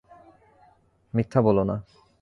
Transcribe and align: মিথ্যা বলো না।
মিথ্যা 1.13 1.39
বলো 1.41 1.63
না। 1.63 1.75